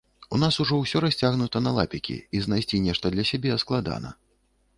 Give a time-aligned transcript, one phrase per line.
[0.35, 4.17] У нас усё ўжо расцягнута на лапікі і знайсці нешта для сябе складана.